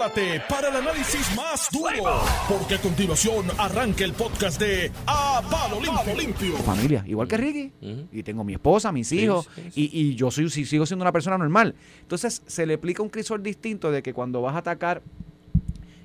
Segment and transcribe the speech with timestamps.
[0.00, 5.78] Prepárate para el análisis más duro, porque a continuación arranca el podcast de A Palo
[5.78, 6.56] Limpio.
[6.56, 7.72] familia, igual que Ricky.
[8.10, 11.36] Y tengo mi esposa, mis hijos, Y, y yo soy, si sigo siendo una persona
[11.36, 11.74] normal.
[12.00, 15.02] Entonces se le aplica un crisol distinto de que cuando vas a atacar,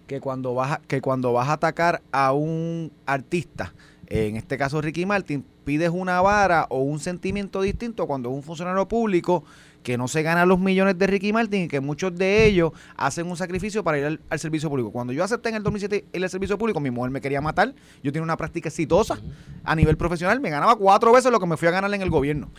[0.07, 3.73] que cuando vas a, que cuando vas a atacar a un artista,
[4.07, 8.43] en este caso Ricky Martin, pides una vara o un sentimiento distinto cuando es un
[8.43, 9.45] funcionario público
[9.85, 13.27] que no se gana los millones de Ricky Martin y que muchos de ellos hacen
[13.27, 14.91] un sacrificio para ir al, servicio público.
[14.91, 17.75] Cuando yo acepté en el 2007 ir al servicio público, mi mujer me quería matar.
[18.01, 19.19] Yo tenía una práctica exitosa
[19.63, 22.09] a nivel profesional, me ganaba cuatro veces lo que me fui a ganar en el
[22.09, 22.49] gobierno.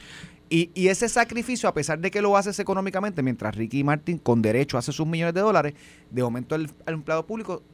[0.49, 4.79] Y, ese sacrificio, a pesar de que lo haces económicamente, mientras Ricky Martin con derecho
[4.79, 5.75] hace sus millones de dólares,
[6.13, 7.65] de momento el, empleado público,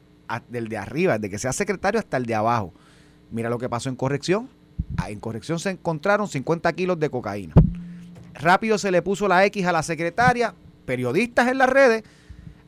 [0.48, 2.72] del de arriba, de que sea secretario hasta el de abajo.
[3.30, 4.48] Mira lo que pasó en corrección.
[4.96, 7.52] Ah, en corrección se encontraron 50 kilos de cocaína.
[8.34, 10.54] Rápido se le puso la X a la secretaria,
[10.84, 12.02] periodistas en las redes,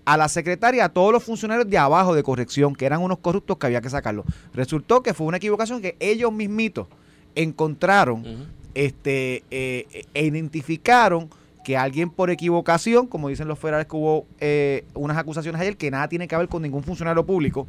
[0.05, 3.57] a la secretaria, a todos los funcionarios de abajo de corrección, que eran unos corruptos
[3.57, 4.27] que había que sacarlos.
[4.53, 6.89] Resultó que fue una equivocación que ellos mismitos
[7.35, 11.31] encontraron este, eh, e identificaron
[11.65, 15.91] que alguien por equivocación, como dicen los federales que hubo eh, unas acusaciones ayer, que
[15.91, 17.67] nada tiene que ver con ningún funcionario público,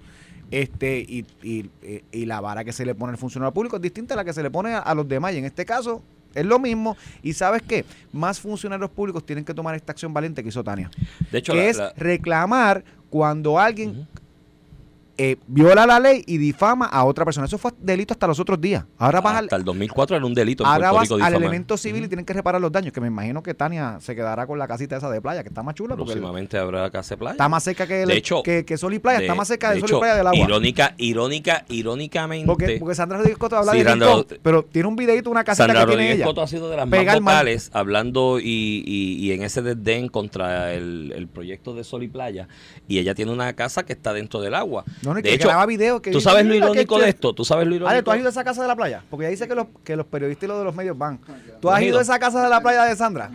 [0.51, 4.17] este y, y, la vara que se le pone al funcionario público es distinta a
[4.17, 5.33] la que se le pone a, los demás.
[5.33, 6.03] Y en este caso,
[6.35, 6.95] es lo mismo.
[7.23, 7.85] Y sabes qué?
[8.11, 10.91] Más funcionarios públicos tienen que tomar esta acción valiente que hizo Tania.
[11.31, 14.07] De hecho, que es reclamar cuando alguien
[15.17, 17.45] eh, viola la ley y difama a otra persona.
[17.47, 18.85] Eso fue delito hasta los otros días.
[18.97, 20.63] Ahora vas hasta el 2004 era un delito.
[20.63, 22.91] En ahora vas al elemento civil y tienen que reparar los daños.
[22.93, 25.63] Que me imagino que Tania se quedará con la casita esa de playa, que está
[25.63, 25.95] más chula.
[25.95, 27.31] Próximamente habrá casa de playa.
[27.33, 29.19] Está más cerca que, que, que, Sol y Playa.
[29.19, 30.39] está más cerca de, Sol y Playa del agua.
[30.39, 32.45] Irónica, irónica, irónicamente.
[32.45, 35.85] Porque, porque Sandra Rodríguez Coto habla de pero tiene un videito, una casita Sandra que
[35.85, 36.25] Rodríguez tiene ella.
[36.25, 41.13] Coto ha sido de las más vocales hablando y, y, en ese desdén contra el,
[41.15, 42.47] el, proyecto de Sol y Playa.
[42.87, 44.83] Y ella tiene una casa que está dentro del agua.
[45.05, 47.33] No, de hecho, graba video ¿Tú sabes lo irónico de esto?
[47.33, 48.03] ¿Tú sabes lo irónico?
[48.03, 49.03] ¿tú has ido a esa casa de la playa?
[49.09, 51.19] Porque ya dice que los, que los periodistas y los de los medios van.
[51.61, 53.31] ¿Tú has ido a esa casa de la playa de Sandra?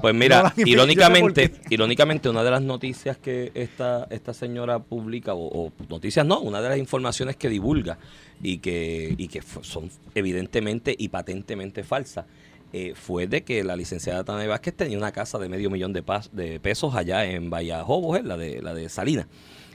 [0.00, 6.26] Pues mira, irónicamente, irónicamente una de las noticias que esta, esta señora publica, o, noticias
[6.26, 7.98] no, una de las informaciones que divulga
[8.42, 12.26] y que, y que son evidentemente y patentemente falsas,
[12.72, 16.02] eh, fue de que la licenciada Tania Vázquez tenía una casa de medio millón de,
[16.32, 19.26] de pesos allá en Vallajobo, la de, la de Salinas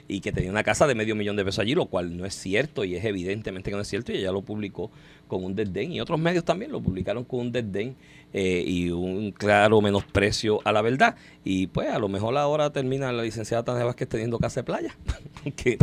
[0.10, 2.34] y que tenía una casa de medio millón de pesos allí, lo cual no es
[2.34, 4.92] cierto y es evidentemente que no es cierto y ella lo publicó
[5.28, 7.96] con un desdén y otros medios también lo publicaron con un desdén
[8.34, 11.16] eh, y un claro menosprecio a la verdad.
[11.46, 14.98] Y pues a lo mejor ahora termina la licenciada Tania Vázquez teniendo casa de playa
[15.56, 15.78] que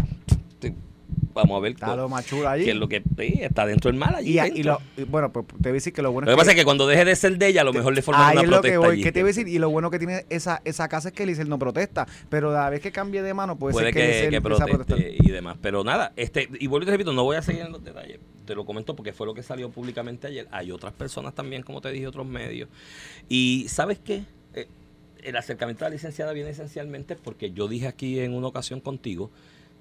[1.37, 2.09] Vamos a ver está lo
[2.49, 2.65] allí.
[2.65, 3.03] que es lo que
[3.41, 4.39] está dentro del mal allí.
[4.55, 6.57] Y, lo, bueno, pues te voy a decir que lo bueno lo que, pasa es
[6.57, 8.69] que cuando deje de ser de ella, a lo mejor le forman una protesta.
[8.71, 9.03] que voy.
[9.03, 9.47] ¿Qué te voy a decir?
[9.47, 12.07] Y lo bueno que tiene esa, esa casa es que Eliezer no protesta.
[12.31, 15.59] Pero la vez que cambie de mano, puede, ser que, que, proteste y demás.
[15.61, 18.19] Pero nada, este y vuelvo y te repito, no voy a seguir en los detalles.
[18.47, 20.49] Te lo comento porque fue lo que salió públicamente ayer.
[20.53, 22.71] Hay otras personas también, como te dije, otros medios.
[23.29, 24.23] Y ¿sabes qué?
[24.55, 24.69] Eh,
[25.23, 29.31] el acercamiento a la licenciada viene esencialmente porque yo dije aquí en una ocasión contigo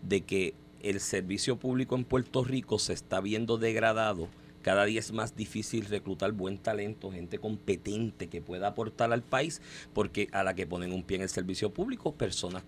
[0.01, 0.53] de que
[0.85, 4.27] el servicio público en Puerto Rico se está viendo degradado.
[4.61, 9.61] Cada día es más difícil reclutar buen talento, gente competente que pueda aportar al país,
[9.93, 12.63] porque a la que ponen un pie en el servicio público, personas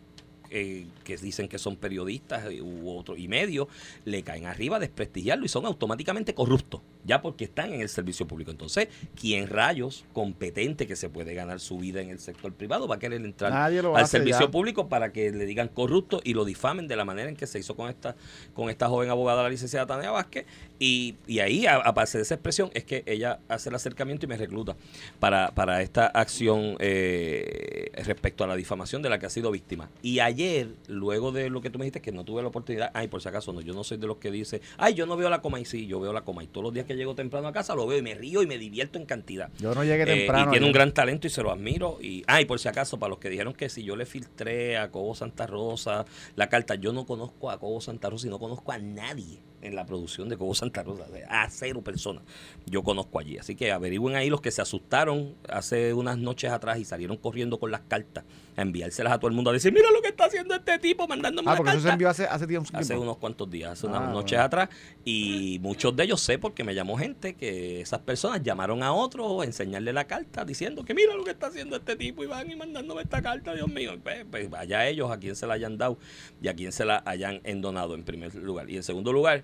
[0.49, 3.67] eh, que dicen que son periodistas u otro y medios,
[4.05, 8.27] le caen arriba a desprestigiarlo y son automáticamente corruptos, ya porque están en el servicio
[8.27, 8.51] público.
[8.51, 8.87] Entonces,
[9.19, 12.99] ¿quién rayos competente que se puede ganar su vida en el sector privado va a
[12.99, 17.05] querer entrar al servicio público para que le digan corrupto y lo difamen de la
[17.05, 18.15] manera en que se hizo con esta,
[18.53, 20.45] con esta joven abogada, la licenciada Tania Vázquez?
[20.79, 24.37] Y, y ahí, aparte de esa expresión, es que ella hace el acercamiento y me
[24.37, 24.75] recluta
[25.19, 29.89] para, para esta acción eh, respecto a la difamación de la que ha sido víctima.
[30.01, 33.07] Y ayer, luego de lo que tú me dijiste, que no tuve la oportunidad, ay,
[33.07, 35.29] por si acaso no, yo no soy de los que dice, ay, yo no veo
[35.29, 37.47] la coma y sí, yo veo la coma y todos los días que llego temprano
[37.47, 39.49] a casa lo veo y me río y me divierto en cantidad.
[39.59, 40.47] Yo no llegué eh, temprano.
[40.47, 41.99] y tiene un gran talento y se lo admiro.
[42.01, 44.89] Y, ay, por si acaso, para los que dijeron que si yo le filtré a
[44.89, 46.05] Cobo Santa Rosa
[46.35, 49.75] la carta, yo no conozco a Cobo Santa Rosa y no conozco a nadie en
[49.75, 52.23] la producción de Cobo Santa Rosa, a cero personas
[52.65, 53.37] yo conozco allí.
[53.37, 57.59] Así que averigüen ahí los que se asustaron hace unas noches atrás y salieron corriendo
[57.59, 58.25] con las cartas
[58.55, 61.07] a enviárselas a todo el mundo a decir, mira lo que está haciendo este tipo
[61.07, 62.69] mandándome ah, porque eso se envió hace, hace tiempo.
[62.73, 64.69] Hace unos cuantos días, hace unas ah, noches atrás.
[65.05, 69.43] Y muchos de ellos sé porque me llamó gente que esas personas llamaron a otros
[69.43, 72.49] a enseñarle la carta diciendo que mira lo que está haciendo este tipo y van
[72.51, 73.97] y mandándome esta carta, Dios mío.
[74.03, 75.97] Pues, pues vaya ellos a quien se la hayan dado
[76.41, 78.69] y a quien se la hayan endonado en primer lugar.
[78.69, 79.43] Y en segundo lugar,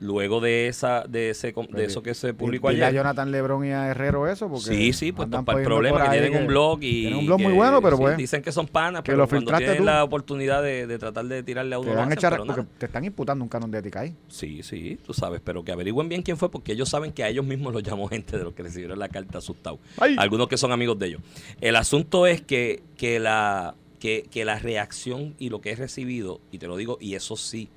[0.00, 3.00] luego de esa de ese de eso que se publicó Dile a ayer.
[3.00, 6.36] Jonathan Lebron y a Herrero eso, porque Sí, sí, pues para el problema que tienen
[6.36, 9.02] un blog y tienen un blog muy bueno, pero sí, pues dicen que son panas,
[9.02, 9.84] que pero lo cuando tienen tú.
[9.84, 12.66] la oportunidad de, de tratar de tirarle a uno te van a echar porque nada.
[12.78, 14.14] te están imputando un canon de ética ahí.
[14.28, 17.28] Sí, sí, tú sabes, pero que averigüen bien quién fue porque ellos saben que a
[17.28, 19.80] ellos mismos los llamó gente de los que recibieron la carta asustados.
[19.98, 20.16] Ay.
[20.18, 21.22] Algunos que son amigos de ellos.
[21.60, 26.40] El asunto es que, que la que, que la reacción y lo que he recibido,
[26.52, 27.70] y te lo digo, y eso sí,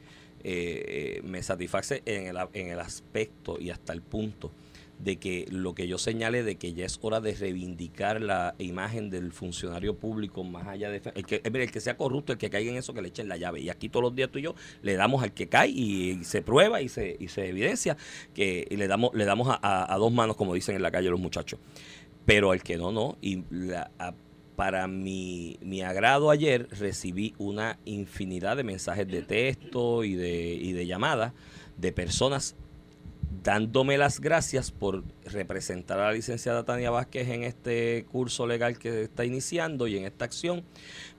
[0.49, 4.51] eh, me satisface en el, en el aspecto y hasta el punto
[4.99, 9.11] de que lo que yo señale de que ya es hora de reivindicar la imagen
[9.11, 12.71] del funcionario público más allá de el que, el que sea corrupto, el que caiga
[12.71, 13.59] en eso, que le echen la llave.
[13.59, 16.41] Y aquí todos los días tú y yo le damos al que cae y, se
[16.41, 17.95] prueba y se, y se evidencia
[18.33, 21.19] que le damos, le damos a, a- dos manos, como dicen en la calle los
[21.19, 21.59] muchachos.
[22.25, 23.17] Pero al que no, no.
[23.21, 23.91] Y la-
[24.57, 30.73] para mi, mi agrado ayer recibí una infinidad de mensajes de texto y de, y
[30.73, 31.33] de llamadas
[31.77, 32.55] de personas
[33.43, 39.03] dándome las gracias por representar a la licenciada Tania Vázquez en este curso legal que
[39.03, 40.63] está iniciando y en esta acción,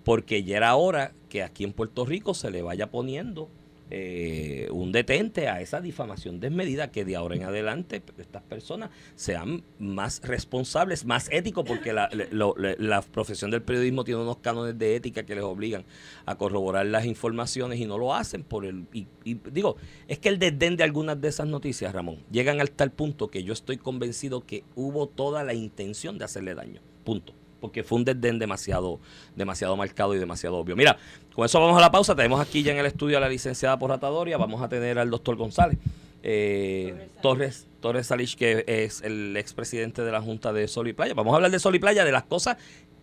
[0.02, 3.48] porque ya era hora que aquí en Puerto Rico se le vaya poniendo
[3.90, 9.62] eh, un detente a esa difamación desmedida, que de ahora en adelante estas personas sean
[9.78, 15.24] más responsables, más éticos, porque la, la profesión del periodismo tiene unos cánones de ética
[15.24, 15.84] que les obligan
[16.26, 18.86] a corroborar las informaciones y no lo hacen por el...
[18.92, 19.76] Y, y digo,
[20.06, 23.42] es que el desdén de algunas de esas noticias, Ramón, llegan al tal punto que
[23.44, 26.80] yo estoy convencido que hubo toda la intención de hacerle daño.
[27.04, 27.37] Punto.
[27.60, 29.00] Porque fue un desdén demasiado,
[29.34, 30.76] demasiado marcado y demasiado obvio.
[30.76, 30.96] Mira,
[31.34, 32.14] con eso vamos a la pausa.
[32.14, 34.36] Tenemos aquí ya en el estudio a la licenciada por Ratadoria.
[34.36, 35.78] Vamos a tener al doctor González.
[36.22, 41.14] eh, Torres, Torres Salich, que es el expresidente de la Junta de Sol y Playa.
[41.14, 42.56] Vamos a hablar de Sol y Playa, de las cosas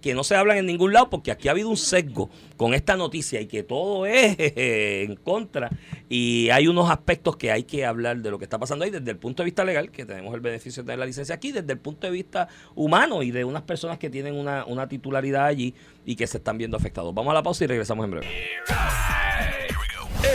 [0.05, 2.95] que no se hablan en ningún lado, porque aquí ha habido un sesgo con esta
[2.95, 5.71] noticia y que todo es en contra.
[6.07, 9.09] Y hay unos aspectos que hay que hablar de lo que está pasando ahí desde
[9.09, 11.73] el punto de vista legal, que tenemos el beneficio de tener la licencia aquí, desde
[11.73, 15.73] el punto de vista humano y de unas personas que tienen una, una titularidad allí
[16.05, 17.11] y que se están viendo afectados.
[17.11, 18.27] Vamos a la pausa y regresamos en breve.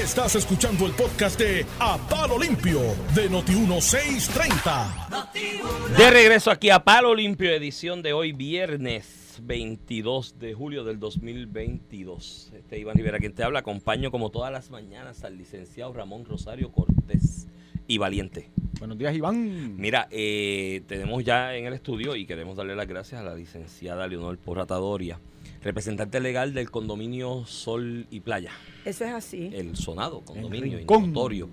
[0.02, 2.80] Estás escuchando el podcast de A Palo Limpio
[3.14, 5.96] de Noti1630.
[5.96, 12.52] De regreso aquí a Palo Limpio, edición de hoy, viernes 22 de julio del 2022.
[12.54, 13.60] Este Iván Rivera quien te habla.
[13.60, 17.46] Acompaño como todas las mañanas al licenciado Ramón Rosario Cortés
[17.86, 18.50] y Valiente.
[18.78, 19.76] Buenos días, Iván.
[19.76, 24.06] Mira, eh, tenemos ya en el estudio y queremos darle las gracias a la licenciada
[24.06, 25.18] Leonor Porratadoria,
[25.62, 28.52] representante legal del condominio Sol y Playa
[28.84, 29.50] Eso es así.
[29.52, 31.08] el sonado condominio y rincón.
[31.08, 31.48] notorio,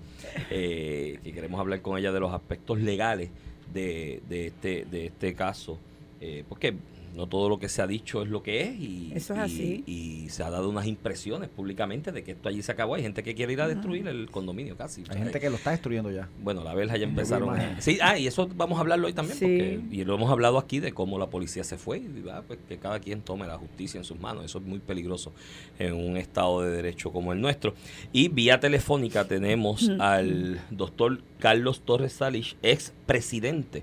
[0.50, 3.30] eh, que queremos hablar con ella de los aspectos legales
[3.74, 5.78] de, de este, de este caso,
[6.22, 6.74] eh, porque
[7.14, 9.42] no todo lo que se ha dicho es lo que es y, Eso es y-
[9.42, 9.84] así.
[9.86, 12.94] y se ha dado unas impresiones públicamente de que esto allí se acabó.
[12.94, 15.02] Hay gente que quiere ir a destruir el condominio casi.
[15.08, 16.28] Hay gente que lo está destruyendo ya.
[16.42, 17.56] Bueno, la verja ya empezaron.
[17.80, 19.44] Sí, ah, y eso vamos a hablarlo hoy también, Sí.
[19.44, 22.58] porque, y lo hemos hablado aquí de cómo la policía se fue, y, ah, pues
[22.68, 24.44] que cada quien tome la justicia en sus manos.
[24.44, 25.32] Eso es muy peligroso
[25.78, 27.74] en un estado de derecho como el nuestro.
[28.12, 33.82] Y vía telefónica tenemos al doctor Carlos Torres Salich, ex presidente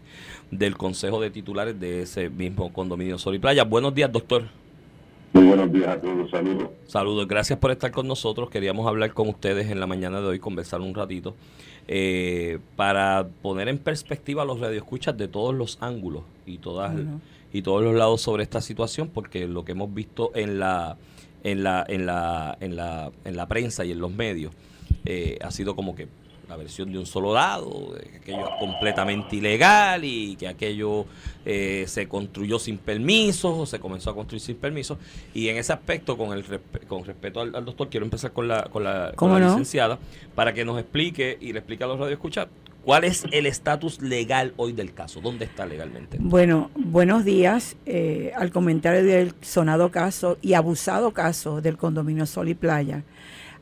[0.52, 3.64] del Consejo de Titulares de ese mismo condominio Sol y Playa.
[3.64, 4.44] Buenos días, doctor.
[5.34, 6.70] Muy buenos días a todos, saludos.
[6.88, 8.50] Saludos, gracias por estar con nosotros.
[8.50, 11.36] Queríamos hablar con ustedes en la mañana de hoy, conversar un ratito,
[11.90, 16.96] eh, para poner en perspectiva los radioescuchas de todos los ángulos y todas
[17.52, 20.96] y todos los lados sobre esta situación, porque lo que hemos visto en la
[21.44, 24.54] en la en la en la en la prensa y en los medios
[25.04, 26.08] eh, ha sido como que
[26.48, 31.06] la versión de un solo lado, de que aquello es completamente ilegal y que aquello
[31.46, 34.98] eh, se construyó sin permisos o se comenzó a construir sin permisos.
[35.34, 36.44] Y en ese aspecto, con el
[36.88, 39.52] con respeto al, al doctor, quiero empezar con la, con la, con ¿Cómo la no?
[39.52, 40.00] licenciada
[40.36, 42.48] para que nos explique y le explique a los radioescuchas
[42.86, 46.18] cuál es el estatus legal hoy del caso, dónde está legalmente.
[46.22, 47.76] Bueno, buenos días.
[47.88, 53.04] Eh, al comentario del sonado caso y abusado caso del condominio Sol y Playa.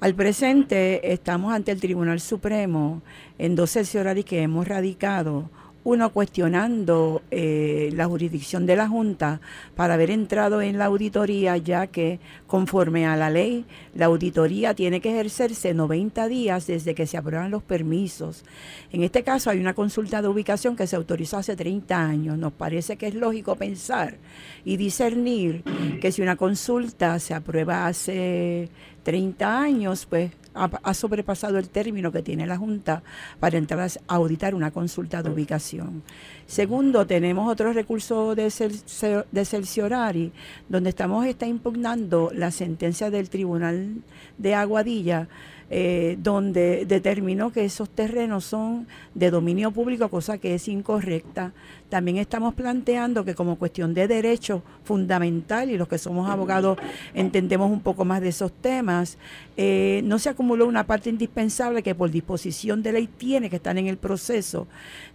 [0.04, 3.02] Al presente estamos ante el Tribunal Supremo
[3.40, 5.50] en dos cerciorarios que hemos radicado.
[5.86, 9.40] Uno cuestionando eh, la jurisdicción de la Junta
[9.78, 15.00] para haber entrado en la auditoría, ya que conforme a la ley, la auditoría tiene
[15.00, 18.44] que ejercerse 90 días desde que se aprueban los permisos.
[18.92, 22.38] En este caso hay una consulta de ubicación que se autorizó hace 30 años.
[22.38, 24.18] Nos parece que es lógico pensar
[24.66, 25.64] y discernir
[26.02, 28.70] que si una consulta se aprueba hace
[29.04, 33.04] 30 años, pues ha, sobrepasado el término que tiene la Junta
[33.40, 36.04] para entrar a auditar una consulta de ubicación.
[36.46, 40.32] Segundo, tenemos otro recurso de, cercio- de cerciorari,
[40.70, 43.96] donde estamos está impugnando la sentencia del Tribunal
[44.38, 45.28] de Aguadilla,
[45.70, 51.54] eh, donde determinó que esos terrenos son de dominio público, cosa que es incorrecta.
[51.94, 56.80] También estamos planteando que como cuestión de derecho fundamental, y los que somos abogados
[57.14, 59.20] entendemos un poco más de esos temas,
[59.58, 63.78] eh, no se acumuló una parte indispensable que por disposición de ley tiene que estar
[63.78, 64.66] en el proceso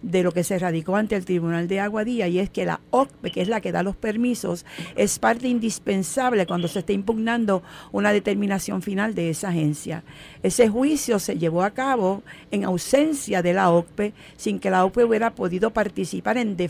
[0.01, 3.31] de lo que se radicó ante el Tribunal de Aguadilla, y es que la OCPE,
[3.31, 8.13] que es la que da los permisos, es parte indispensable cuando se esté impugnando una
[8.13, 10.05] determinación final de esa agencia.
[10.43, 15.03] Ese juicio se llevó a cabo en ausencia de la OCPE, sin que la OCPE
[15.03, 16.68] hubiera podido participar en defensa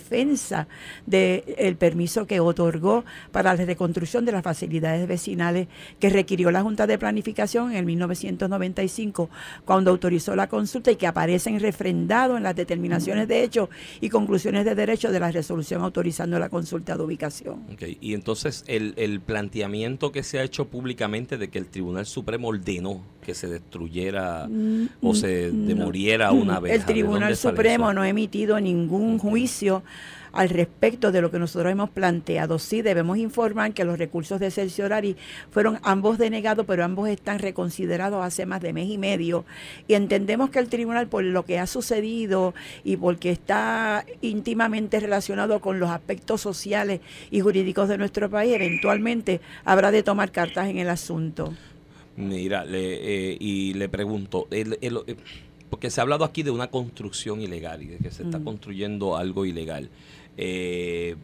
[1.05, 5.67] del permiso que otorgó para la reconstrucción de las facilidades vecinales
[5.99, 9.29] que requirió la Junta de Planificación en 1995,
[9.65, 13.69] cuando autorizó la consulta y que aparecen refrendados en las determinaciones de hecho
[14.01, 17.65] y conclusiones de derecho de la resolución autorizando la consulta de ubicación.
[17.73, 17.97] Okay.
[18.01, 22.49] Y entonces el, el planteamiento que se ha hecho públicamente de que el Tribunal Supremo
[22.49, 26.73] ordenó que se destruyera mm, o se demoriera una vez.
[26.73, 29.83] El Tribunal Supremo no ha emitido ningún juicio
[30.31, 32.59] al respecto de lo que nosotros hemos planteado.
[32.59, 35.15] Sí, debemos informar que los recursos de cerciorari
[35.51, 39.45] fueron ambos denegados, pero ambos están reconsiderados hace más de mes y medio.
[39.87, 42.53] Y entendemos que el tribunal, por lo que ha sucedido
[42.83, 49.41] y porque está íntimamente relacionado con los aspectos sociales y jurídicos de nuestro país, eventualmente
[49.65, 51.53] habrá de tomar cartas en el asunto.
[52.15, 54.65] Mira, le, eh, y le pregunto, eh,
[55.69, 59.17] porque se ha hablado aquí de una construcción ilegal y de que se está construyendo
[59.17, 59.89] algo ilegal.
[60.37, 61.15] Eh,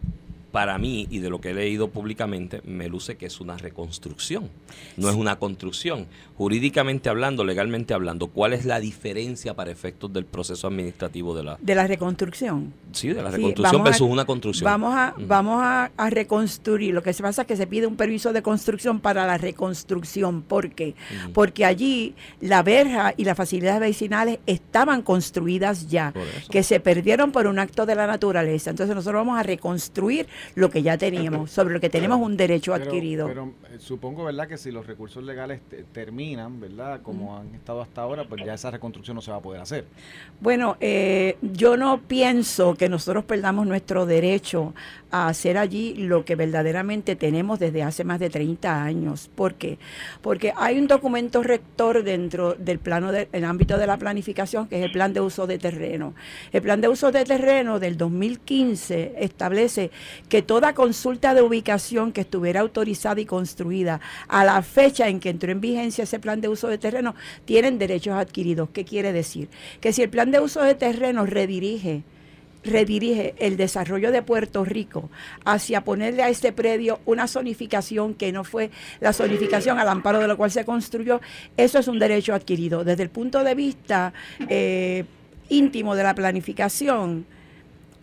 [0.56, 4.50] para mí y de lo que he leído públicamente, me luce que es una reconstrucción,
[4.96, 6.08] no es una construcción.
[6.38, 11.58] Jurídicamente hablando, legalmente hablando, ¿cuál es la diferencia para efectos del proceso administrativo de la...
[11.60, 12.74] De la reconstrucción.
[12.94, 14.64] Sí, de la reconstrucción versus una construcción.
[14.64, 16.94] Vamos a, vamos a, reconstruir.
[16.94, 20.42] Lo que se pasa es que se pide un permiso de construcción para la reconstrucción.
[20.42, 20.96] ¿Por qué?
[21.34, 26.14] Porque allí la verja y las facilidades vecinales estaban construidas ya,
[26.50, 28.70] que se perdieron por un acto de la naturaleza.
[28.70, 32.74] Entonces nosotros vamos a reconstruir lo que ya teníamos, sobre lo que tenemos un derecho
[32.74, 33.28] adquirido.
[33.28, 35.62] Pero eh, supongo, ¿verdad?, que si los recursos legales
[35.92, 39.42] terminan, ¿verdad?, como han estado hasta ahora, pues ya esa reconstrucción no se va a
[39.42, 39.86] poder hacer.
[40.40, 44.74] Bueno, eh, yo no pienso que nosotros perdamos nuestro derecho
[45.12, 49.30] a hacer allí lo que verdaderamente tenemos desde hace más de 30 años.
[49.34, 49.78] ¿Por qué?
[50.22, 54.86] Porque hay un documento rector dentro del plano del ámbito de la planificación, que es
[54.86, 56.16] el plan de uso de terreno.
[56.52, 59.92] El plan de uso de terreno del 2015 establece
[60.36, 65.30] que toda consulta de ubicación que estuviera autorizada y construida a la fecha en que
[65.30, 67.16] entró en vigencia ese plan de uso de terreno
[67.46, 68.68] tienen derechos adquiridos.
[68.72, 69.48] ¿Qué quiere decir?
[69.80, 72.04] Que si el plan de uso de terreno redirige
[72.66, 75.10] redirige el desarrollo de Puerto Rico
[75.46, 80.28] hacia ponerle a este predio una zonificación que no fue la zonificación al amparo de
[80.28, 81.22] la cual se construyó,
[81.56, 82.84] eso es un derecho adquirido.
[82.84, 84.12] Desde el punto de vista
[84.50, 85.06] eh,
[85.48, 87.26] íntimo de la planificación,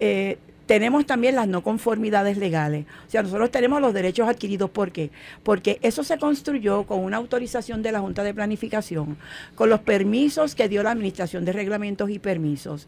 [0.01, 2.87] eh, tenemos también las no conformidades legales.
[3.07, 4.71] O sea, nosotros tenemos los derechos adquiridos.
[4.71, 5.11] ¿Por qué?
[5.43, 9.17] Porque eso se construyó con una autorización de la Junta de Planificación,
[9.55, 12.87] con los permisos que dio la Administración de Reglamentos y Permisos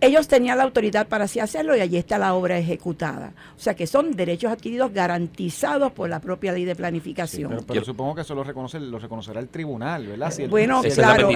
[0.00, 3.32] ellos tenían la autoridad para así hacerlo y allí está la obra ejecutada.
[3.56, 7.64] O sea que son derechos adquiridos garantizados por la propia ley de planificación.
[7.66, 10.30] pero, supongo que eso lo, reconoce, lo reconocerá el tribunal, ¿verdad?
[10.30, 11.30] Si el, bueno, claro.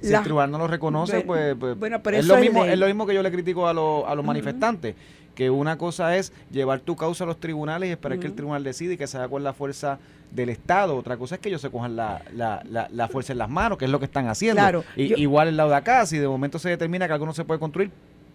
[0.00, 1.76] si el tribunal no lo reconoce, pues, pues
[2.14, 4.94] es, lo mismo, es, lo mismo que yo le critico a, a los manifestantes
[5.36, 8.64] que una cosa es llevar tu causa a los tribunales y esperar que el tribunal
[8.64, 9.98] decida y que se haga con la fuerza
[10.32, 10.96] del Estado.
[10.96, 13.84] Otra cosa es que ellos se cojan la, la, la, fuerza en las manos, que
[13.84, 14.60] es lo que están haciendo.
[14.60, 17.44] Claro, igual el lado de acá, si de momento se determina que algo no se
[17.44, 17.90] puede construir,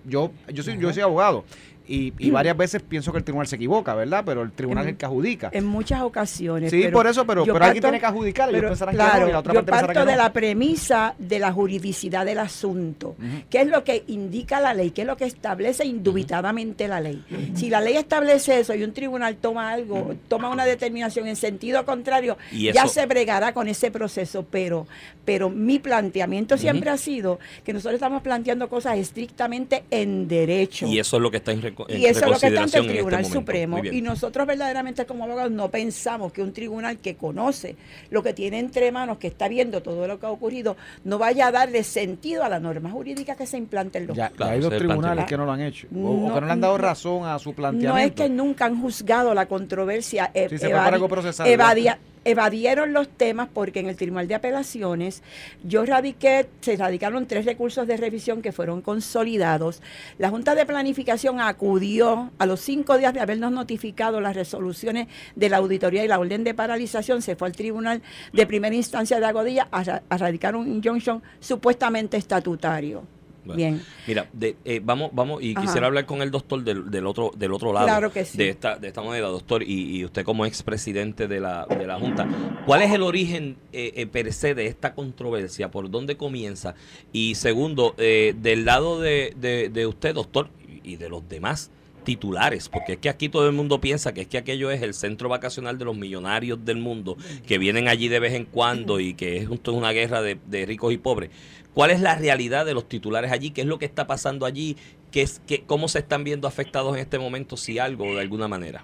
[0.05, 1.43] yo, yo soy, yo soy abogado.
[1.87, 4.23] Y, y, varias veces pienso que el tribunal se equivoca, ¿verdad?
[4.25, 5.49] Pero el tribunal es el que adjudica.
[5.51, 6.71] En muchas ocasiones.
[6.71, 9.65] Sí, por eso, pero, pero alguien tiene que adjudicar y claro, que la otra yo
[9.65, 13.15] parto de la premisa de la juridicidad del asunto.
[13.49, 14.91] ¿Qué es lo que indica la ley?
[14.91, 17.23] ¿Qué es lo que establece indubitadamente la ley?
[17.55, 21.85] Si la ley establece eso y un tribunal toma algo, toma una determinación en sentido
[21.85, 24.45] contrario, ya se bregará con ese proceso.
[24.49, 24.87] Pero,
[25.25, 30.87] pero mi planteamiento siempre ha sido que nosotros estamos planteando cosas estrictamente en derecho.
[30.87, 32.85] Y eso es lo que está en y eso es lo que está ante el
[32.85, 33.77] este Tribunal Supremo.
[33.83, 37.75] Y nosotros verdaderamente como abogados no pensamos que un tribunal que conoce
[38.09, 41.47] lo que tiene entre manos, que está viendo todo lo que ha ocurrido, no vaya
[41.47, 44.75] a darle sentido a la norma jurídica que se implanta en los ya, hay dos
[44.77, 47.53] tribunales que no lo han hecho, o, que no le han dado razón a su
[47.53, 47.93] planteamiento.
[47.93, 51.01] No es que nunca han juzgado la controversia eh, si se evadi,
[51.45, 55.23] evadia, evadieron los temas porque en el Tribunal de Apelaciones
[55.63, 59.81] yo radiqué, se radicaron tres recursos de revisión que fueron consolidados.
[60.17, 65.49] La Junta de Planificación acudió a los cinco días de habernos notificado las resoluciones de
[65.49, 68.01] la auditoría y la orden de paralización, se fue al Tribunal
[68.33, 73.20] de Primera Instancia de Agodilla a, a radicar un injunction supuestamente estatutario.
[73.55, 73.81] Bien.
[74.07, 77.53] Mira, de, eh, vamos, vamos, y quisiera hablar con el doctor del, del, otro, del
[77.53, 78.37] otro lado claro que sí.
[78.37, 81.99] de esta, de esta manera, doctor, y, y usted como expresidente de la, de la
[81.99, 82.27] Junta,
[82.65, 85.71] ¿cuál es el origen eh, eh, per se de esta controversia?
[85.71, 86.75] ¿Por dónde comienza?
[87.11, 90.49] Y segundo, eh, del lado de, de, de usted, doctor,
[90.83, 91.71] y de los demás,
[92.03, 94.93] titulares, porque es que aquí todo el mundo piensa que es que aquello es el
[94.93, 99.13] centro vacacional de los millonarios del mundo, que vienen allí de vez en cuando y
[99.13, 101.29] que es una guerra de, de ricos y pobres.
[101.73, 103.51] ¿Cuál es la realidad de los titulares allí?
[103.51, 104.77] ¿Qué es lo que está pasando allí?
[105.11, 108.47] ¿Qué es, qué, ¿Cómo se están viendo afectados en este momento, si algo, de alguna
[108.47, 108.83] manera?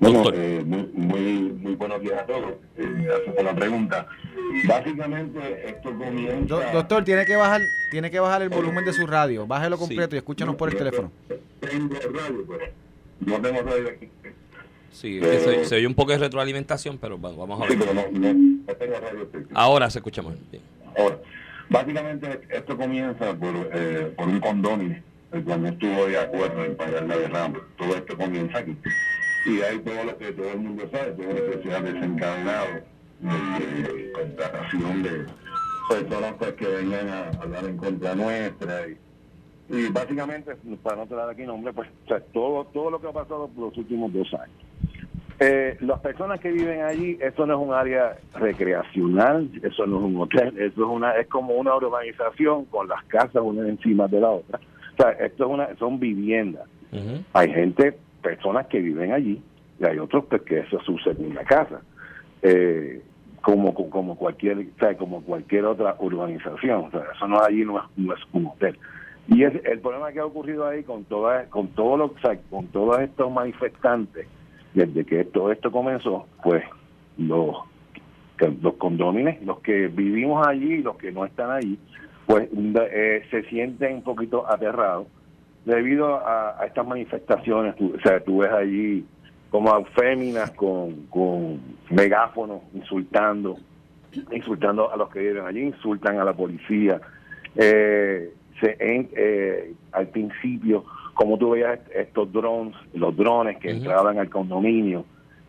[0.00, 1.20] Bueno, eh, muy, muy,
[1.52, 2.52] muy, buenos días a todos.
[2.78, 4.06] Eh, gracias por la pregunta.
[4.66, 6.54] Básicamente, esto comienza...
[6.54, 9.46] Do, doctor, tiene que bajar tiene que bajar el volumen de su radio.
[9.46, 10.16] Bájelo completo sí.
[10.16, 11.12] y escúchanos por el teléfono.
[11.60, 12.72] Tengo radio, pero
[13.20, 14.08] no tengo radio aquí.
[14.92, 17.72] Sí, eh, se, se, oye un poco de retroalimentación, pero bueno, vamos a ver.
[17.72, 19.28] Sí, pero no, no, no tengo radio.
[19.54, 20.62] Ahora se escucha más bien.
[20.96, 21.18] Ahora,
[21.70, 26.76] básicamente esto comienza por, eh, por un condominio, el cual no estuvo de acuerdo en
[26.76, 27.60] pagar la derrama.
[27.78, 28.76] Todo esto comienza aquí.
[29.46, 32.66] Y hay todo lo que todo el mundo sabe, todo lo que se ha desencadenado
[33.20, 35.26] de, de contratación de
[35.88, 38.86] personas pues, que vengan a hablar en contra nuestra
[39.72, 41.88] y, básicamente, para no traer aquí nombre, pues
[42.32, 44.99] todo, todo lo que ha pasado por los últimos dos años.
[45.42, 50.02] Eh, las personas que viven allí, eso no es un área recreacional, eso no es
[50.02, 54.20] un hotel, eso es una es como una urbanización con las casas una encima de
[54.20, 54.60] la otra.
[54.92, 56.68] O sea, esto es una son viviendas.
[56.92, 57.24] Uh -huh.
[57.32, 59.40] Hay gente, personas que viven allí
[59.78, 61.80] y hay otros pues, que eso es su segunda casa.
[62.42, 63.00] Eh,
[63.40, 67.78] como como cualquier o sea, como cualquier otra urbanización, o sea, eso no allí no
[67.78, 68.76] es, no es un hotel.
[69.26, 72.38] Y es el problema que ha ocurrido ahí con toda, con todo lo, o sea,
[72.50, 74.26] con todos estos manifestantes
[74.74, 76.64] desde que todo esto comenzó, pues
[77.18, 77.56] los,
[78.62, 81.78] los condóminos, los que vivimos allí y los que no están allí,
[82.26, 85.06] pues eh, se sienten un poquito aterrados
[85.64, 87.76] debido a, a estas manifestaciones.
[87.76, 89.04] Tú, o sea, tú ves allí
[89.50, 91.60] como a féminas con, con
[91.90, 93.56] megáfonos insultando,
[94.30, 97.00] insultando a los que viven allí, insultan a la policía.
[97.56, 100.84] Eh, se, en, eh, al principio
[101.20, 103.76] como tú veías estos drones, los drones que uh -huh.
[103.76, 105.04] entraban al condominio,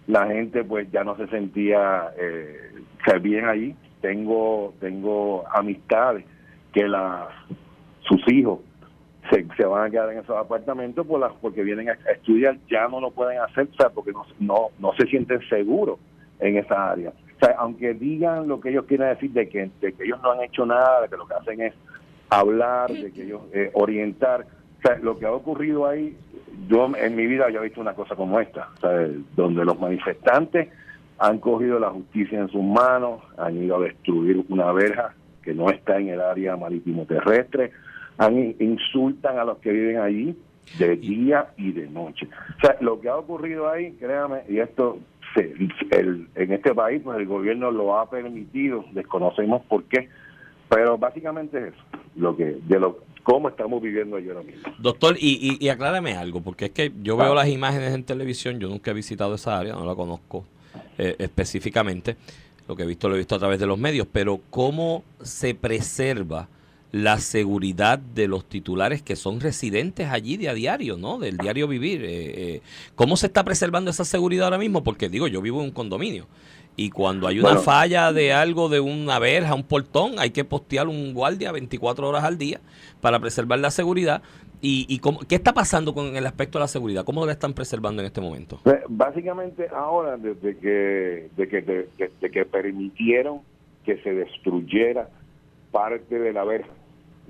[0.05, 2.73] la gente pues ya no se sentía eh,
[3.21, 3.73] bien allí.
[4.01, 6.25] Tengo tengo amistades
[6.73, 7.29] que las
[8.01, 8.59] sus hijos
[9.29, 12.57] se, se, van a quedar en esos apartamentos por las, porque vienen a, a, estudiar,
[12.69, 15.99] ya no lo pueden hacer, o sea, porque no, no, no se sienten seguros
[16.41, 17.11] en esa área.
[17.11, 20.31] O sea, aunque digan lo que ellos quieren decir de que, de que ellos no
[20.31, 21.73] han hecho nada, de que lo que hacen es
[22.29, 24.45] hablar, de que ellos eh, orientar,
[24.81, 26.17] o sea, lo que ha ocurrido ahí,
[26.67, 28.69] yo en mi vida he visto una cosa como esta,
[29.35, 30.69] donde los manifestantes
[31.19, 35.13] han cogido la justicia en sus manos, han ido a destruir una verja
[35.43, 37.71] que no está en el área marítimo terrestre,
[38.17, 40.35] han, insultan a los que viven allí
[40.79, 42.27] de día y de noche.
[42.57, 44.97] O sea, lo que ha ocurrido ahí, créame, y esto
[45.35, 45.53] se,
[45.91, 50.09] el, en este país, pues el gobierno lo ha permitido, desconocemos por qué,
[50.69, 51.83] pero básicamente es eso,
[52.15, 54.61] lo que, de lo cómo estamos viviendo allí ahora mismo.
[54.79, 57.35] Doctor, y, y, y aclárame algo, porque es que yo veo ah.
[57.35, 60.45] las imágenes en televisión, yo nunca he visitado esa área, no la conozco
[60.97, 62.15] eh, específicamente,
[62.67, 65.55] lo que he visto lo he visto a través de los medios, pero ¿cómo se
[65.55, 66.47] preserva
[66.91, 71.19] la seguridad de los titulares que son residentes allí de a diario, ¿no?
[71.19, 72.03] Del diario vivir.
[72.03, 72.09] Eh,
[72.55, 72.61] eh,
[72.95, 74.83] ¿Cómo se está preservando esa seguridad ahora mismo?
[74.83, 76.27] Porque digo, yo vivo en un condominio
[76.81, 80.43] y cuando hay una bueno, falla de algo, de una verja, un portón, hay que
[80.43, 82.59] postear un guardia 24 horas al día
[83.01, 84.23] para preservar la seguridad.
[84.61, 87.03] ¿Y, y cómo, qué está pasando con el aspecto de la seguridad?
[87.05, 88.59] ¿Cómo la están preservando en este momento?
[88.89, 93.41] Básicamente ahora, desde que, de que, de, de que permitieron
[93.85, 95.07] que se destruyera
[95.71, 96.71] parte de la verja,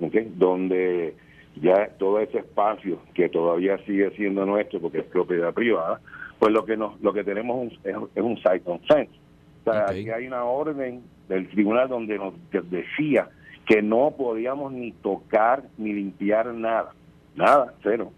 [0.00, 0.32] ¿okay?
[0.34, 1.14] donde
[1.60, 6.00] ya todo ese espacio que todavía sigue siendo nuestro porque es propiedad privada,
[6.38, 9.21] pues lo que nos, lo que tenemos es, es un site.
[9.64, 10.00] O sea, okay.
[10.00, 12.34] aquí hay una orden del tribunal donde nos
[12.70, 13.28] decía
[13.66, 16.92] que no podíamos ni tocar ni limpiar nada,
[17.36, 18.12] nada, cero.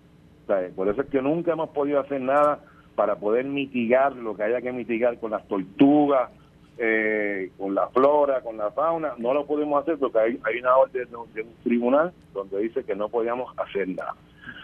[0.45, 2.61] O sea, por eso es que nunca hemos podido hacer nada
[2.95, 6.31] para poder mitigar lo que haya que mitigar con las tortugas,
[6.79, 10.77] eh, con la flora, con la fauna, no lo podemos hacer porque hay, hay una
[10.77, 14.15] orden de, de, un tribunal donde dice que no podíamos hacer nada.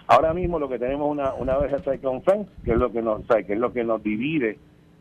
[0.06, 3.52] Ahora mismo lo que tenemos una una vez fence, que es lo que nos que
[3.52, 4.58] es lo que nos divide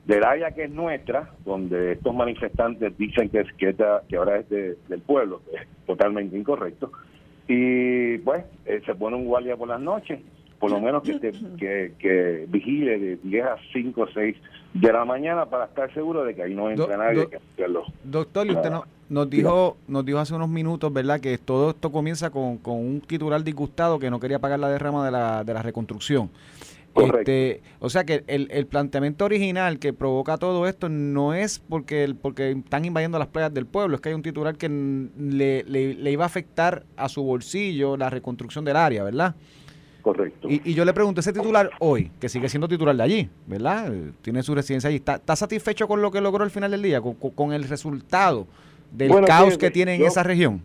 [0.09, 4.39] del área que es nuestra, donde estos manifestantes dicen que, es, que, esta- que ahora
[4.39, 6.91] es de- del pueblo, que es totalmente incorrecto,
[7.47, 10.19] y pues eh, se pone un guardia por las noches,
[10.59, 11.19] por lo menos que,
[11.59, 14.35] que, que vigile de 10 a 5 o 6
[14.73, 17.35] de la mañana para estar seguro de que ahí no entra Do- nadie do- que
[17.37, 17.83] hacerlo.
[18.03, 21.19] Doctor, y usted no- nos dijo nos dijo hace unos minutos, ¿verdad?
[21.19, 25.05] Que todo esto comienza con, con un titular disgustado que no quería pagar la derrama
[25.05, 26.29] de la, de la reconstrucción.
[26.93, 27.19] Correcto.
[27.19, 32.03] Este, o sea que el, el planteamiento original que provoca todo esto no es porque
[32.03, 35.63] el, porque están invadiendo las playas del pueblo, es que hay un titular que le,
[35.63, 39.35] le- le iba a afectar a su bolsillo la reconstrucción del área, ¿verdad?
[40.01, 40.49] Correcto.
[40.49, 43.93] Y, y yo le pregunto, ese titular hoy, que sigue siendo titular de allí, ¿verdad?
[43.93, 44.97] Eh, Tiene su residencia allí.
[44.97, 47.65] ¿Está, está satisfecho con lo que logró al final del día, con, con- con el
[47.65, 48.47] resultado
[48.91, 50.61] del Bueno, caos fíjate, que tiene en yo- esa región?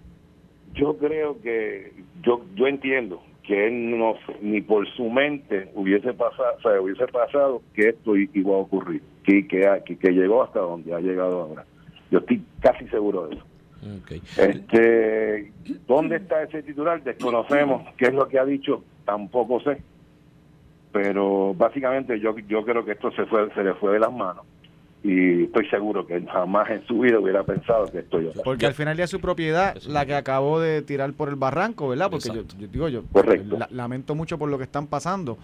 [0.74, 6.56] Yo creo que, yo yo entiendo que él no, ni por su mente hubiese pasado,
[6.58, 10.60] o sea, hubiese pasado que esto iba a ocurrir, que, que, que, que llegó hasta
[10.60, 11.64] donde ha llegado ahora.
[12.10, 13.44] Yo estoy casi seguro de eso.
[14.38, 15.52] Este,
[15.86, 17.02] ¿Dónde está ese titular?
[17.02, 19.82] Desconocemos qué es lo que ha dicho, tampoco sé.
[20.90, 24.46] Pero básicamente yo yo creo que esto se fue se le fue de las manos
[25.04, 28.44] y estoy seguro que jamás en su vida hubiera pensado que esto iba a pasar.
[28.44, 31.36] Porque al final ya es su propiedad Eso la que acabó de tirar por el
[31.36, 32.10] barranco, ¿verdad?
[32.10, 33.58] Porque yo, digo, yo Correcto.
[33.58, 35.36] la- lamento mucho por lo que están pasando,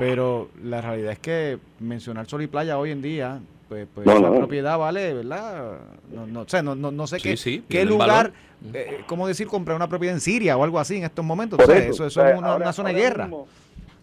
[0.00, 4.18] pero la realidad es que mencionar sol y playa hoy en día, pues, pues No,
[4.18, 4.34] no.
[4.34, 5.78] propiedad vale, ¿verdad?
[6.12, 8.32] No, no sé, no, no, no sé Sí, qué, sí, qué tiene lugar, valor.
[8.74, 9.46] eh, ¿cómo decir?
[9.46, 11.58] Comprar una propiedad en Siria o algo así en estos momentos.
[11.58, 13.24] Por O sea, eso, eso, eso o sea, es una, ahora- una zona de guerra.
[13.26, 13.46] mismo-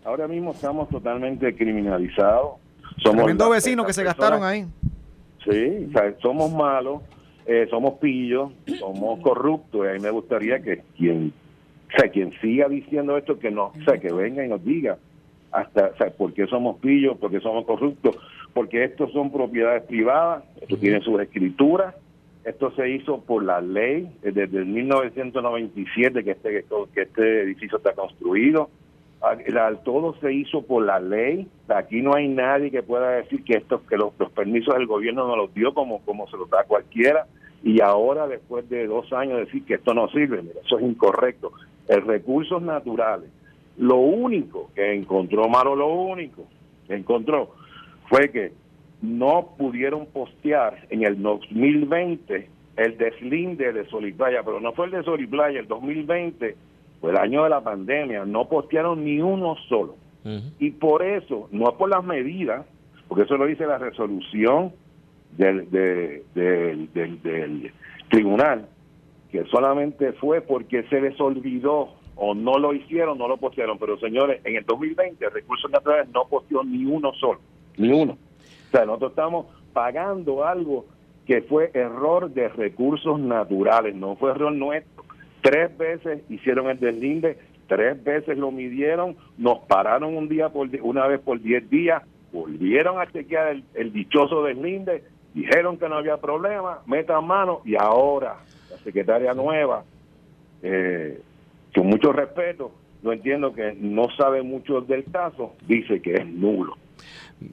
[0.05, 2.53] ahora mismo estamos totalmente criminalizados.
[3.03, 4.65] Somos Tremendo vecinos que se personas- gastaron ahí.
[5.43, 7.01] Sí, o sea, somos malos,
[7.45, 9.85] eh, somos pillos, somos corruptos.
[9.85, 11.33] Y a mí me gustaría que quien,
[11.93, 14.97] o sea, quien siga diciendo esto, que no, o sea, que venga y nos diga
[15.51, 18.17] hasta, o sea, por qué somos pillos, por qué somos corruptos,
[18.53, 21.95] porque estos son propiedades privadas, esto tiene sus escrituras,
[22.43, 27.77] esto se hizo por la ley eh, desde el 1997 que este, que este edificio
[27.77, 28.69] está construido.
[29.83, 31.47] Todo se hizo por la ley.
[31.67, 35.27] Aquí no hay nadie que pueda decir que estos que los, los permisos del gobierno
[35.27, 37.27] no los dio como, como se los da cualquiera.
[37.63, 41.51] Y ahora, después de dos años, decir que esto no sirve, mira, eso es incorrecto.
[41.87, 43.29] El recursos naturales,
[43.77, 46.45] lo único que encontró Maro, lo único
[46.87, 47.51] que encontró
[48.09, 48.51] fue que
[49.01, 55.03] no pudieron postear en el 2020 el deslinde de Soliplaya, pero no fue el de
[55.03, 56.55] Soliplaya, el 2020
[57.01, 59.95] fue el año de la pandemia, no postearon ni uno solo.
[60.59, 62.65] Y por eso, no es por las medidas,
[63.07, 64.71] porque eso lo dice la resolución
[65.35, 67.71] del, de- del, del- del
[68.09, 68.67] tribunal,
[69.31, 73.79] que solamente fue porque se les olvidó o no lo hicieron, no lo postearon.
[73.79, 77.39] Pero señores, en el 2020 Recursos Naturales no posteó ni uno solo,
[77.77, 78.13] ni uno.
[78.13, 80.85] O sea, nosotros estamos pagando algo
[81.25, 85.00] que fue error de recursos naturales, no fue error nuestro.
[85.41, 91.07] Tres veces hicieron el deslinde, tres veces lo midieron, nos pararon un día por una
[91.07, 96.17] vez por diez días, volvieron a chequear el, el dichoso deslinde, dijeron que no había
[96.17, 98.37] problema, metan mano y ahora
[98.69, 99.83] la secretaria nueva,
[100.61, 101.21] eh,
[101.73, 106.77] con mucho respeto, no entiendo que no sabe mucho del caso, dice que es nulo.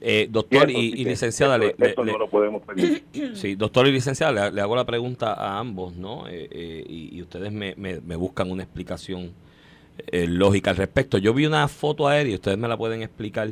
[0.01, 3.35] Eh, doctor Y eso licenciada, eso- le- le- eso le- no lo podemos permitir.
[3.35, 6.27] Sí, doctor y licenciada, le, hago la pregunta a ambos, ¿no?
[6.27, 9.31] Eh, eh, y, y ustedes me, me- me buscan una explicación
[10.11, 11.17] eh, lógica al respecto.
[11.17, 13.51] Yo vi una foto aérea, ustedes me la pueden explicar,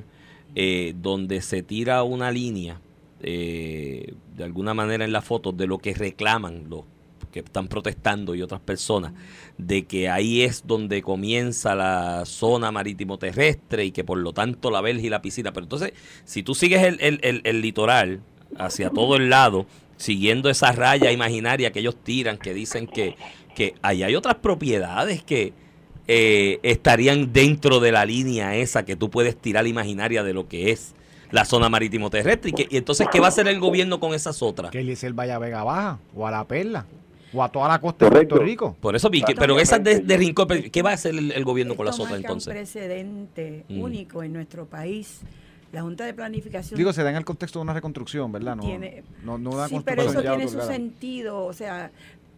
[0.55, 2.79] eh, donde se tira una línea,
[3.21, 6.81] eh, de alguna manera en la foto, de lo que reclaman los
[7.31, 9.13] que están protestando y otras personas,
[9.57, 14.71] de que ahí es donde comienza la zona marítimo terrestre y que por lo tanto
[14.71, 15.51] la verja y la piscina.
[15.53, 15.93] Pero entonces,
[16.25, 18.21] si tú sigues el, el- el- el litoral
[18.57, 19.65] hacia todo el lado,
[19.97, 23.15] siguiendo esa raya imaginaria que ellos tiran, que dicen que,
[23.55, 25.53] que ahí hay otras propiedades que
[26.07, 30.71] eh, estarían dentro de la línea esa que tú puedes tirar imaginaria de lo que
[30.71, 30.93] es
[31.31, 32.51] la zona marítimo terrestre.
[32.51, 34.71] Y, que, y entonces, ¿qué va a hacer el gobierno con esas otras?
[34.71, 36.85] Que Eliezer vaya a Vega Baja o a La Perla
[37.33, 38.35] o a toda la costa de Correcto.
[38.35, 38.77] Puerto Rico.
[38.79, 41.43] Por eso vi que, pero esas de, de Rincón, ¿qué va a hacer el, el
[41.43, 42.53] gobierno con las Esto otras marca un entonces?
[42.53, 43.81] precedente Mm.
[43.81, 45.21] único en nuestro país.
[45.73, 48.55] La Junta de Planificación Digo, se da en el contexto de una reconstrucción, ¿verdad?
[48.55, 51.43] No, Tiene- no, no una sí, pero eso tiene su sentido.
[51.45, 51.91] O sea,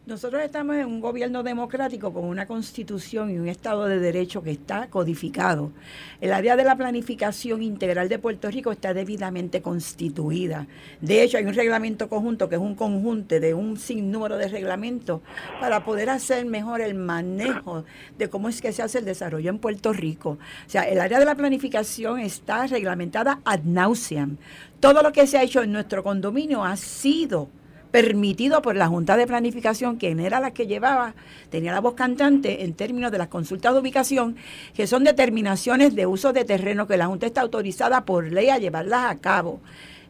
[0.10, 4.50] Nosotros estamos en un gobierno democrático con una constitución y un Estado de Derecho que
[4.50, 5.72] está codificado.
[6.19, 10.65] El área de la planificación integral de Puerto Rico está debidamente constituida.
[11.00, 15.22] De hecho, hay un reglamento conjunto que es un conjunto de un sinnúmero de reglamentos
[15.60, 17.86] para poder hacer mejor el manejo
[18.17, 20.39] de cómo es que se hace el desarrollo en Puerto Rico.
[20.65, 24.38] O sea, el área de la planificación está reglamentada ad nauseam.
[24.80, 27.59] Todo lo que se ha hecho en nuestro condominio ha sido
[27.91, 31.13] permitido por la Junta de Planificación, quien era la que llevaba,
[31.49, 34.36] tenía la voz cantante en términos de las consultas de ubicación,
[34.73, 38.58] que son determinaciones de uso de terreno que la Junta está autorizada por ley a
[38.58, 39.60] llevarlas a cabo.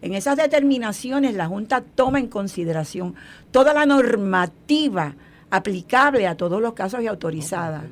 [0.02, 3.16] En esas determinaciones la Junta toma en consideración
[3.52, 5.16] toda la normativa
[5.50, 7.84] aplicable a todos los casos y autorizada.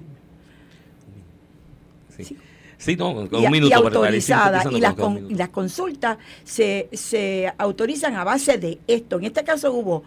[2.18, 2.38] Sí.
[2.78, 3.80] Sí, no, con y, un minuto.
[3.80, 4.64] y para autorizada.
[4.72, 5.38] Y las, con- con un con- minuto.
[5.40, 9.18] las consultas se, se autorizan a base de esto.
[9.18, 10.04] En este caso hubo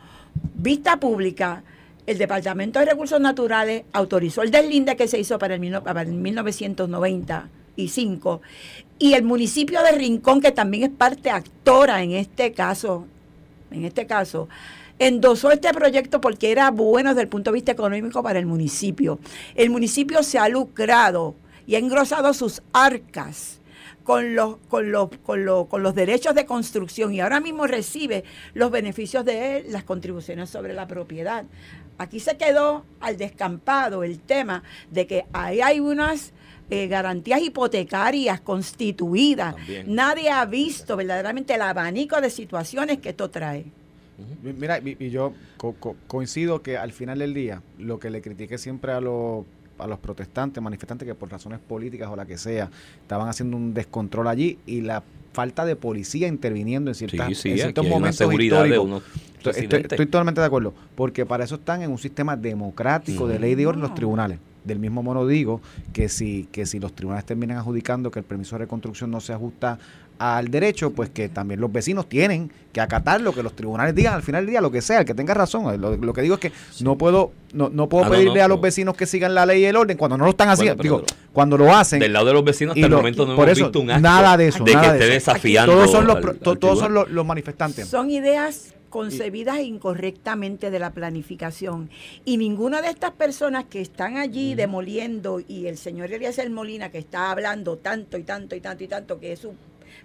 [0.54, 1.62] vista pública.
[2.06, 6.08] El Departamento de Recursos Naturales autorizó el deslinde que se hizo para el, para el
[6.12, 8.40] 1995
[8.98, 13.06] y el municipio de Rincón, que también es parte actora en este caso,
[13.70, 14.48] en este caso,
[14.98, 19.18] endosó este proyecto porque era bueno desde el punto de vista económico para el municipio.
[19.54, 21.34] El municipio se ha lucrado
[21.70, 23.60] y ha engrosado sus arcas
[24.02, 28.24] con los, con los, con los, con los derechos de construcción y ahora mismo recibe
[28.54, 31.44] los beneficios de las contribuciones sobre la propiedad.
[31.96, 36.32] Aquí se quedó al descampado el tema de que ahí hay unas
[36.70, 39.54] eh, garantías hipotecarias constituidas.
[39.54, 39.94] También.
[39.94, 43.66] Nadie ha visto verdaderamente el abanico de situaciones que esto trae.
[44.42, 48.10] Mi- Mira, y, y yo co- co- coincido que al final del día, lo que
[48.10, 49.44] le critiqué siempre a los
[49.82, 52.70] a los protestantes, manifestantes que por razones políticas o la que sea,
[53.02, 57.48] estaban haciendo un descontrol allí y la falta de policía interviniendo en, ciertas, Sí, sí,
[57.48, 58.84] en aquí ciertos hay una momentos históricos.
[58.84, 59.02] unos
[59.40, 63.66] Estoy, totalmente de acuerdo, porque para eso están en un sistema democrático de ley de
[63.66, 64.38] orden los tribunales.
[64.64, 65.62] Del mismo modo digo
[65.94, 69.32] que si, que si los tribunales terminan adjudicando que el permiso de reconstrucción no se
[69.32, 69.78] ajusta
[70.22, 74.12] al derecho, pues que también los vecinos tienen que acatar lo que los tribunales digan
[74.12, 75.80] al final del día, lo que sea, el que tenga razón.
[75.80, 78.48] Lo, lo que digo es que no puedo no, no puedo Ah, pedirle no, a
[78.48, 80.82] los pero- vecinos que sigan la ley y el orden cuando no lo están haciendo.
[80.82, 81.02] digo,
[81.32, 82.00] cuando lo hacen.
[82.00, 84.02] Del lado de los vecinos hasta el momento no por hemos eso, visto un acto
[84.02, 87.26] nada de eso, de nada que esté desafiando todos son los, al- todos son los
[87.26, 87.88] manifestantes.
[87.88, 91.88] Son ideas concebidas incorrectamente de la planificación.
[92.24, 96.98] Y ninguna de estas personas que están allí demoliendo y el señor Eliezer Molina que
[96.98, 99.54] está hablando tanto y tanto y tanto y tanto que es su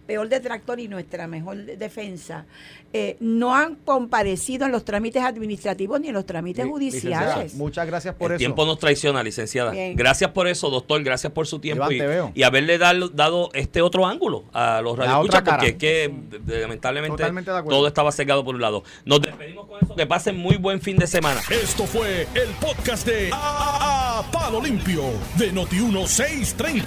[0.05, 2.45] peor detractor y nuestra mejor defensa,
[2.93, 7.55] eh, no han comparecido en los trámites administrativos ni en los trámites judiciales.
[7.55, 8.39] Muchas gracias por el eso.
[8.39, 9.71] tiempo nos traiciona, licenciada.
[9.71, 9.95] Bien.
[9.95, 11.03] Gracias por eso, doctor.
[11.03, 12.31] Gracias por su tiempo Iván, y, te veo.
[12.33, 16.13] y haberle dado, dado este otro ángulo a los radioescuchas, porque es que
[16.47, 17.23] lamentablemente
[17.67, 18.83] todo estaba cegado por un lado.
[19.05, 19.95] Nos despedimos con eso.
[19.95, 21.41] Que pasen muy buen fin de semana.
[21.49, 25.03] Esto fue el podcast de A, A- Palo Limpio
[25.37, 26.83] de Noti1630.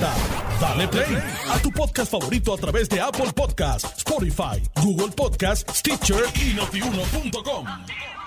[0.60, 1.16] Dale play
[1.50, 8.17] a tu podcast favorito a través de Apple Podcasts, Spotify, Google Podcasts, Stitcher y notiuno.com.